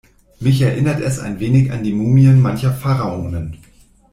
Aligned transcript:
Mich 0.39 0.59
erinnert 0.63 0.99
es 0.99 1.19
ein 1.19 1.39
wenig 1.39 1.71
an 1.71 1.83
die 1.83 1.93
Mumien 1.93 2.41
mancher 2.41 2.71
Pharaonen. 2.73 3.57